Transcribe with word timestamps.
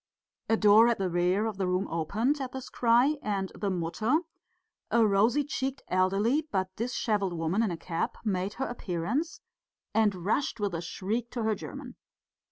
_"A 0.55 0.57
door 0.57 0.87
at 0.87 0.97
the 0.97 1.11
rear 1.11 1.45
of 1.45 1.57
the 1.57 1.67
room 1.67 1.87
opened 1.87 2.41
at 2.41 2.53
this 2.53 2.69
cry, 2.69 3.17
and 3.21 3.51
the 3.53 3.69
Mutter, 3.69 4.21
a 4.89 5.05
rosy 5.05 5.43
cheeked, 5.43 5.83
elderly 5.89 6.47
but 6.51 6.75
dishevelled 6.75 7.33
woman 7.33 7.61
in 7.61 7.69
a 7.69 7.77
cap 7.77 8.17
made 8.25 8.53
her 8.53 8.65
appearance, 8.65 9.41
and 9.93 10.25
rushed 10.25 10.59
with 10.59 10.73
a 10.73 10.81
shriek 10.81 11.29
to 11.29 11.43
her 11.43 11.53
German. 11.53 11.97